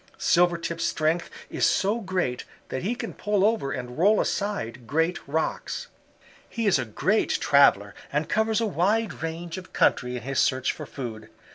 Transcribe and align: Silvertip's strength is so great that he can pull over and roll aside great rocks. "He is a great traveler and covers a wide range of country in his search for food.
Silvertip's 0.17 0.83
strength 0.83 1.29
is 1.51 1.63
so 1.63 1.99
great 2.01 2.43
that 2.69 2.81
he 2.81 2.95
can 2.95 3.13
pull 3.13 3.45
over 3.45 3.71
and 3.71 3.99
roll 3.99 4.19
aside 4.19 4.87
great 4.87 5.19
rocks. 5.27 5.89
"He 6.49 6.65
is 6.65 6.79
a 6.79 6.85
great 6.85 7.29
traveler 7.39 7.93
and 8.11 8.27
covers 8.27 8.59
a 8.59 8.65
wide 8.65 9.21
range 9.21 9.59
of 9.59 9.73
country 9.73 10.15
in 10.17 10.23
his 10.23 10.39
search 10.39 10.71
for 10.71 10.87
food. 10.87 11.29